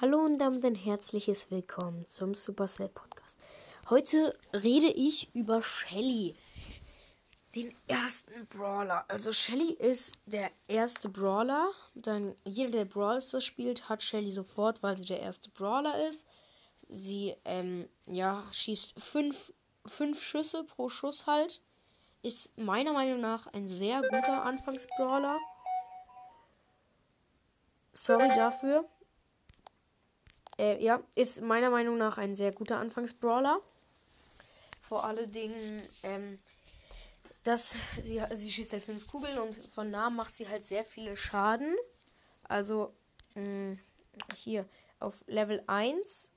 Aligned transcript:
Hallo 0.00 0.20
und 0.20 0.38
damit 0.38 0.64
ein 0.64 0.76
herzliches 0.76 1.50
Willkommen 1.50 2.06
zum 2.06 2.36
Supercell 2.36 2.88
Podcast. 2.88 3.36
Heute 3.90 4.32
rede 4.52 4.86
ich 4.86 5.34
über 5.34 5.60
Shelly, 5.60 6.36
den 7.56 7.74
ersten 7.88 8.46
Brawler. 8.46 9.04
Also 9.08 9.32
Shelly 9.32 9.72
ist 9.72 10.14
der 10.26 10.52
erste 10.68 11.08
Brawler. 11.08 11.72
Dann 11.96 12.36
jeder, 12.44 12.70
der 12.70 12.84
Brawl 12.84 13.20
Stars 13.20 13.44
spielt, 13.44 13.88
hat 13.88 14.04
Shelly 14.04 14.30
sofort, 14.30 14.84
weil 14.84 14.96
sie 14.96 15.04
der 15.04 15.18
erste 15.18 15.50
Brawler 15.50 16.06
ist. 16.06 16.24
Sie 16.86 17.34
ähm, 17.44 17.88
ja, 18.06 18.44
schießt 18.52 19.02
fünf, 19.02 19.52
fünf 19.84 20.22
Schüsse 20.22 20.62
pro 20.62 20.88
Schuss 20.88 21.26
halt. 21.26 21.60
Ist 22.22 22.56
meiner 22.56 22.92
Meinung 22.92 23.20
nach 23.20 23.48
ein 23.48 23.66
sehr 23.66 24.00
guter 24.02 24.46
Anfangsbrawler. 24.46 25.38
Sorry 27.92 28.28
dafür. 28.36 28.88
Äh, 30.58 30.82
ja, 30.82 31.02
ist 31.14 31.40
meiner 31.40 31.70
Meinung 31.70 31.98
nach 31.98 32.18
ein 32.18 32.34
sehr 32.34 32.52
guter 32.52 32.78
Anfangsbrawler. 32.78 33.60
Vor 34.82 35.04
allen 35.04 35.30
Dingen, 35.30 35.82
ähm, 36.02 36.38
dass 37.44 37.76
sie, 38.02 38.20
sie 38.32 38.50
schießt 38.50 38.72
halt 38.72 38.84
fünf 38.84 39.06
Kugeln 39.06 39.38
und 39.38 39.54
von 39.56 39.90
nah 39.90 40.10
macht 40.10 40.34
sie 40.34 40.48
halt 40.48 40.64
sehr 40.64 40.84
viele 40.84 41.16
Schaden. 41.16 41.74
Also, 42.42 42.92
mh, 43.34 43.48
mm, 43.48 43.78
hier 44.34 44.66
auf 44.98 45.14
Level 45.26 45.62
1, 45.66 46.30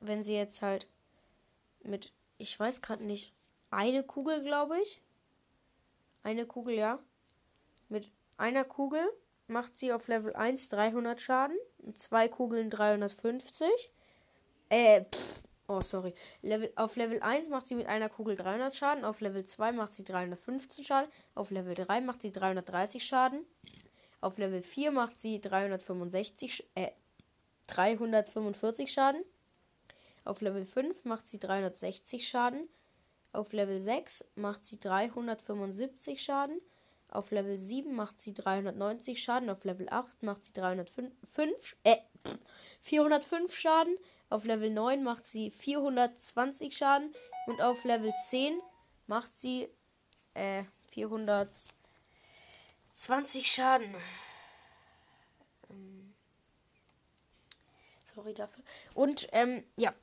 wenn 0.00 0.22
sie 0.22 0.34
jetzt 0.34 0.62
halt 0.62 0.86
mit, 1.82 2.12
ich 2.38 2.58
weiß 2.58 2.80
gerade 2.80 3.04
nicht, 3.04 3.32
eine 3.70 4.04
Kugel, 4.04 4.42
glaube 4.42 4.80
ich. 4.80 5.00
Eine 6.22 6.46
Kugel, 6.46 6.74
ja. 6.74 6.98
Mit 7.88 8.10
einer 8.36 8.64
Kugel 8.64 9.08
macht 9.48 9.78
sie 9.78 9.92
auf 9.92 10.08
Level 10.08 10.34
1 10.34 10.68
300 10.68 11.20
Schaden 11.20 11.56
zwei 11.96 12.28
Kugeln 12.28 12.70
350. 12.70 13.68
Äh, 14.68 15.04
pff, 15.04 15.44
oh, 15.66 15.80
sorry. 15.80 16.14
Level, 16.42 16.70
auf 16.76 16.96
Level 16.96 17.20
1 17.20 17.48
macht 17.48 17.66
sie 17.66 17.74
mit 17.74 17.86
einer 17.86 18.08
Kugel 18.08 18.36
300 18.36 18.74
Schaden. 18.74 19.04
Auf 19.04 19.20
Level 19.20 19.44
2 19.44 19.72
macht 19.72 19.94
sie 19.94 20.04
315 20.04 20.84
Schaden. 20.84 21.10
Auf 21.34 21.50
Level 21.50 21.74
3 21.74 22.00
macht 22.02 22.22
sie 22.22 22.32
330 22.32 23.04
Schaden. 23.04 23.46
Auf 24.20 24.36
Level 24.36 24.62
4 24.62 24.90
macht 24.90 25.18
sie 25.18 25.40
365, 25.40 26.68
äh, 26.74 26.90
345 27.68 28.90
Schaden. 28.90 29.22
Auf 30.24 30.40
Level 30.40 30.66
5 30.66 31.04
macht 31.04 31.26
sie 31.26 31.38
360 31.38 32.26
Schaden. 32.26 32.68
Auf 33.32 33.52
Level 33.52 33.78
6 33.78 34.24
macht 34.34 34.64
sie 34.64 34.80
375 34.80 36.20
Schaden. 36.20 36.60
Auf 37.10 37.30
Level 37.30 37.56
7 37.56 37.94
macht 37.94 38.20
sie 38.20 38.34
390 38.34 39.22
Schaden. 39.22 39.48
Auf 39.48 39.64
Level 39.64 39.88
8 39.88 40.22
macht 40.22 40.44
sie 40.44 40.52
305, 40.52 41.76
äh, 41.82 41.96
405 42.82 43.56
Schaden. 43.56 43.96
Auf 44.28 44.44
Level 44.44 44.68
9 44.70 45.02
macht 45.02 45.26
sie 45.26 45.50
420 45.50 46.76
Schaden. 46.76 47.14
Und 47.46 47.62
auf 47.62 47.84
Level 47.84 48.12
10 48.28 48.60
macht 49.06 49.28
sie 49.28 49.68
äh, 50.34 50.64
420 50.92 53.50
Schaden. 53.50 53.94
Ähm, 55.70 56.14
sorry 58.14 58.34
dafür. 58.34 58.62
Und 58.92 59.28
ähm, 59.32 59.64
ja, 59.76 59.94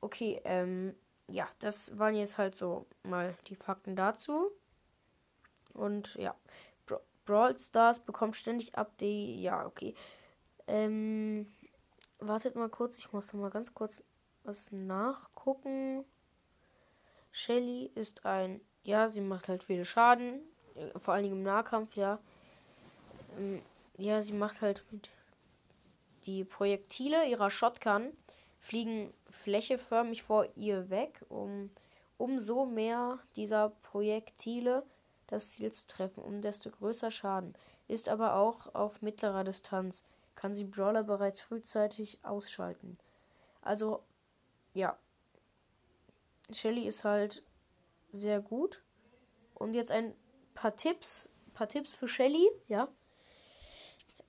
Okay, 0.00 0.40
ähm, 0.44 0.94
ja, 1.28 1.48
das 1.58 1.98
waren 1.98 2.14
jetzt 2.14 2.38
halt 2.38 2.56
so 2.56 2.86
mal 3.02 3.34
die 3.46 3.56
Fakten 3.56 3.96
dazu. 3.96 4.50
Und 5.74 6.14
ja, 6.16 6.34
Bra 6.86 7.00
Brawl 7.26 7.58
Stars 7.58 8.00
bekommt 8.00 8.36
ständig 8.36 8.76
Update. 8.76 9.38
Ja, 9.38 9.66
okay. 9.66 9.94
Ähm, 10.66 11.46
wartet 12.18 12.56
mal 12.56 12.68
kurz, 12.68 12.98
ich 12.98 13.12
muss 13.12 13.32
noch 13.32 13.40
mal 13.40 13.50
ganz 13.50 13.74
kurz 13.74 14.02
was 14.44 14.72
nachgucken. 14.72 16.04
Shelly 17.32 17.90
ist 17.94 18.24
ein, 18.24 18.60
ja, 18.82 19.08
sie 19.08 19.20
macht 19.20 19.48
halt 19.48 19.64
viele 19.64 19.84
Schaden, 19.84 20.40
äh, 20.74 20.98
vor 20.98 21.14
allen 21.14 21.24
Dingen 21.24 21.36
im 21.36 21.42
Nahkampf, 21.42 21.94
ja. 21.96 22.18
Ähm, 23.38 23.62
ja, 23.96 24.22
sie 24.22 24.32
macht 24.32 24.60
halt 24.60 24.84
die 26.24 26.44
Projektile 26.44 27.26
ihrer 27.28 27.50
Shotgun 27.50 28.12
fliegen 28.60 29.12
flächeförmig 29.30 30.22
vor 30.22 30.46
ihr 30.56 30.90
weg, 30.90 31.24
um 31.28 31.70
umso 32.18 32.66
mehr 32.66 33.18
dieser 33.36 33.70
Projektile 33.82 34.84
das 35.26 35.52
Ziel 35.52 35.72
zu 35.72 35.86
treffen, 35.86 36.22
um 36.22 36.42
desto 36.42 36.70
größer 36.70 37.10
Schaden. 37.10 37.54
Ist 37.88 38.08
aber 38.08 38.36
auch 38.36 38.74
auf 38.74 39.00
mittlerer 39.02 39.42
Distanz, 39.42 40.04
kann 40.34 40.54
sie 40.54 40.64
Brawler 40.64 41.02
bereits 41.02 41.40
frühzeitig 41.40 42.18
ausschalten. 42.22 42.98
Also, 43.62 44.02
ja. 44.74 44.96
Shelly 46.52 46.86
ist 46.86 47.04
halt 47.04 47.42
sehr 48.12 48.40
gut. 48.40 48.82
Und 49.54 49.74
jetzt 49.74 49.90
ein 49.90 50.14
paar 50.54 50.76
Tipps, 50.76 51.30
paar 51.54 51.68
Tipps 51.68 51.92
für 51.92 52.08
Shelly, 52.08 52.48
ja. 52.68 52.88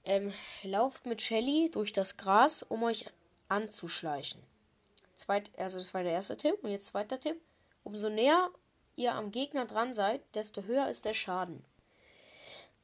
Ähm, 0.03 0.33
lauft 0.63 1.05
mit 1.05 1.21
Shelly 1.21 1.69
durch 1.71 1.93
das 1.93 2.17
Gras, 2.17 2.63
um 2.63 2.83
euch 2.83 3.05
anzuschleichen. 3.51 4.41
Zweit, 5.17 5.51
also 5.57 5.77
das 5.77 5.93
war 5.93 6.03
der 6.03 6.13
erste 6.13 6.37
Tipp. 6.37 6.57
Und 6.63 6.71
jetzt 6.71 6.87
zweiter 6.87 7.19
Tipp. 7.19 7.39
Umso 7.83 8.09
näher 8.09 8.49
ihr 8.95 9.13
am 9.13 9.31
Gegner 9.31 9.65
dran 9.65 9.93
seid, 9.93 10.21
desto 10.35 10.63
höher 10.63 10.89
ist 10.89 11.05
der 11.05 11.13
Schaden. 11.13 11.63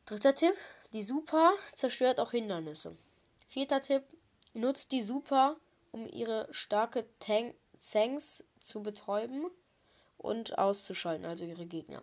Dritter 0.05 0.35
Tipp. 0.35 0.55
Die 0.93 1.03
Super 1.03 1.53
zerstört 1.73 2.19
auch 2.19 2.31
Hindernisse. 2.31 2.97
Vierter 3.47 3.81
Tipp. 3.81 4.03
Nutzt 4.53 4.91
die 4.91 5.03
Super, 5.03 5.57
um 5.91 6.07
ihre 6.07 6.47
starke 6.51 7.05
Tank 7.19 7.55
Tanks 7.91 8.43
zu 8.59 8.81
betäuben 8.81 9.49
und 10.17 10.57
auszuschalten, 10.57 11.25
also 11.25 11.45
ihre 11.45 11.65
Gegner. 11.65 12.01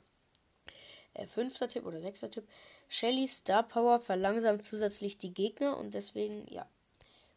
Äh, 1.15 1.27
fünfter 1.27 1.69
Tipp 1.69 1.85
oder 1.85 1.99
sechster 1.99 2.31
Tipp. 2.31 2.49
Shelly 2.89 3.27
Star 3.27 3.65
Power 3.65 4.01
verlangsamt 4.01 4.65
zusätzlich 4.65 5.19
die 5.19 5.35
Gegner 5.35 5.77
und 5.77 5.95
deswegen, 5.95 6.47
ja. 6.49 6.69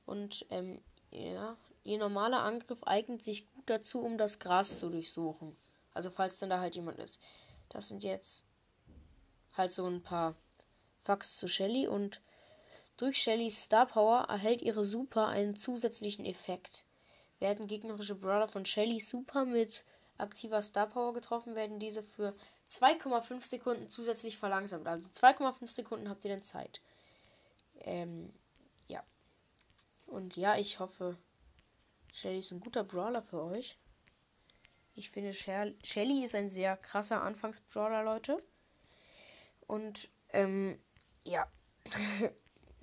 Und 0.06 0.46
ähm, 0.52 0.82
ja, 1.17 1.57
ihr 1.83 1.97
normaler 1.97 2.39
Angriff 2.39 2.83
eignet 2.83 3.23
sich 3.23 3.51
gut 3.53 3.63
dazu, 3.67 4.01
um 4.03 4.17
das 4.17 4.39
Gras 4.39 4.79
zu 4.79 4.89
durchsuchen. 4.89 5.55
Also 5.94 6.09
falls 6.09 6.38
dann 6.38 6.50
da 6.50 6.59
halt 6.59 6.75
jemand 6.75 7.00
ist. 7.00 7.22
Das 7.69 7.88
sind 7.88 8.03
jetzt 8.03 8.45
halt 9.55 9.72
so 9.72 9.85
ein 9.85 10.01
paar 10.01 10.35
Facts 11.03 11.38
zu 11.38 11.47
Shelly 11.47 11.88
und 11.88 12.22
durch 12.97 13.17
Shellys 13.17 13.63
Star 13.63 13.85
Power 13.85 14.25
erhält 14.29 14.61
ihre 14.61 14.83
Super 14.83 15.28
einen 15.28 15.55
zusätzlichen 15.55 16.25
Effekt. 16.25 16.85
Werden 17.39 17.67
gegnerische 17.67 18.16
Brawler 18.16 18.47
von 18.47 18.66
Shelly 18.66 18.99
Super 18.99 19.45
mit 19.45 19.85
aktiver 20.17 20.61
Star 20.61 20.88
Power 20.88 21.13
getroffen, 21.13 21.55
werden 21.55 21.79
diese 21.79 22.01
für 22.01 22.34
2,5 22.69 23.44
Sekunden 23.44 23.88
zusätzlich 23.88 24.38
verlangsamt. 24.38 24.88
Also 24.88 25.09
2,5 25.09 25.67
Sekunden 25.67 26.09
habt 26.09 26.25
ihr 26.25 26.31
dann 26.31 26.41
Zeit. 26.44 26.81
Ähm, 27.81 28.34
und 30.08 30.38
ja, 30.38 30.58
ich 30.58 30.80
hoffe, 30.80 31.16
Shelly 32.12 32.40
ist 32.40 32.52
ein 32.52 32.59
guter 32.59 32.84
Brawler 32.84 33.22
für 33.22 33.44
euch. 33.44 33.78
Ich 34.96 35.12
finde, 35.12 35.32
Shelly 35.34 36.24
ist 36.24 36.34
ein 36.34 36.50
sehr 36.50 36.76
krasser 36.78 37.22
Anfangsbrawler, 37.22 38.04
Leute. 38.04 38.42
Und, 39.68 40.09
ähm, 40.30 40.80
ja. 41.24 41.48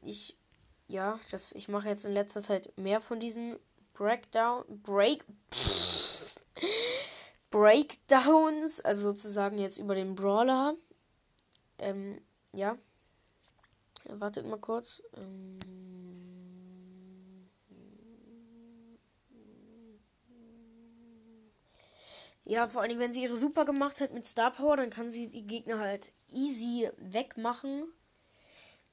ich, 0.03 0.39
ja, 0.87 1.19
das, 1.31 1.53
ich 1.53 1.69
mache 1.69 1.89
jetzt 1.89 2.05
in 2.05 2.13
letzter 2.13 2.43
Zeit 2.43 2.77
mehr 2.79 3.01
von 3.01 3.19
diesen 3.19 3.59
Breakdown, 3.95 4.65
Break, 4.83 5.25
Breakdowns, 7.51 8.81
also 8.81 9.11
sozusagen 9.11 9.59
jetzt 9.59 9.79
über 9.79 9.97
den 9.97 10.15
Brawler. 10.15 10.77
Ähm, 11.79 12.21
ja. 12.53 12.79
Wartet 14.05 14.47
mal 14.47 14.61
kurz. 14.61 15.03
Ähm, 15.17 15.59
Ja, 22.45 22.69
vor 22.69 22.83
allem, 22.83 22.99
wenn 22.99 23.13
sie 23.13 23.23
ihre 23.23 23.37
Super 23.37 23.65
gemacht 23.65 24.01
hat 24.01 24.13
mit 24.13 24.27
Star 24.27 24.53
Power, 24.53 24.77
dann 24.77 24.91
kann 24.91 25.09
sie 25.09 25.29
die 25.29 25.47
Gegner 25.47 25.79
halt 25.79 26.13
easy 26.29 26.91
wegmachen. 26.99 27.85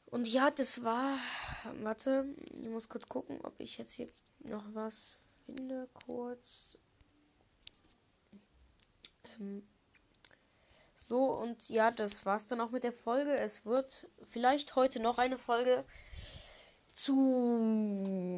Und 0.05 0.27
ja, 0.27 0.51
das 0.51 0.83
war. 0.83 1.17
Warte, 1.81 2.25
ich 2.61 2.67
muss 2.67 2.89
kurz 2.89 3.07
gucken, 3.07 3.39
ob 3.43 3.53
ich 3.59 3.77
jetzt 3.77 3.93
hier 3.93 4.09
noch 4.39 4.63
was 4.73 5.17
finde. 5.45 5.89
Kurz. 6.05 6.77
Ähm, 9.39 9.67
so, 10.95 11.33
und 11.33 11.69
ja, 11.69 11.91
das 11.91 12.25
war's 12.25 12.47
dann 12.47 12.61
auch 12.61 12.71
mit 12.71 12.83
der 12.83 12.93
Folge. 12.93 13.35
Es 13.35 13.65
wird 13.65 14.07
vielleicht 14.23 14.75
heute 14.75 15.01
noch 15.01 15.17
eine 15.17 15.39
Folge 15.39 15.83
zu 16.93 17.15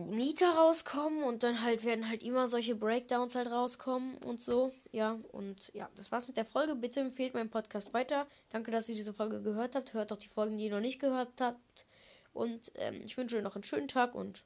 Nita 0.10 0.52
rauskommen 0.52 1.24
und 1.24 1.44
dann 1.44 1.62
halt 1.62 1.84
werden 1.84 2.08
halt 2.08 2.24
immer 2.24 2.48
solche 2.48 2.76
Breakdowns 2.76 3.36
halt 3.36 3.50
rauskommen 3.50 4.18
und 4.18 4.42
so. 4.42 4.72
Ja, 4.92 5.20
und 5.32 5.74
ja, 5.74 5.90
das 5.96 6.12
war's 6.12 6.28
mit 6.28 6.38
der 6.38 6.46
Folge. 6.46 6.76
Bitte 6.76 7.02
empfehlt 7.02 7.34
meinen 7.34 7.50
Podcast 7.50 7.94
weiter. 7.94 8.28
Danke, 8.52 8.72
dass 8.72 8.90
ihr 8.90 8.96
diese 8.96 9.14
Folge 9.14 9.42
gehört 9.42 9.76
habt. 9.76 9.94
Hört 9.94 10.12
auch 10.14 10.18
die 10.18 10.28
Folgen, 10.28 10.58
die 10.58 10.66
ihr 10.66 10.72
noch 10.72 10.80
nicht 10.80 11.00
gehört 11.00 11.42
habt. 11.42 11.86
Und 12.34 12.72
ähm, 12.76 13.02
ich 13.04 13.18
wünsche 13.18 13.38
euch 13.38 13.44
noch 13.44 13.56
einen 13.56 13.64
schönen 13.64 13.88
Tag 13.88 14.16
und 14.16 14.44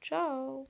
ciao. 0.00 0.66